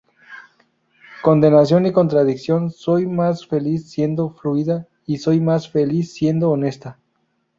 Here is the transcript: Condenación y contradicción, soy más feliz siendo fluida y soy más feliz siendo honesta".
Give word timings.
Condenación 1.21 1.85
y 1.85 1.91
contradicción, 1.91 2.71
soy 2.71 3.05
más 3.05 3.45
feliz 3.45 3.87
siendo 3.87 4.31
fluida 4.31 4.87
y 5.05 5.19
soy 5.19 5.39
más 5.39 5.69
feliz 5.69 6.11
siendo 6.11 6.49
honesta". 6.49 6.97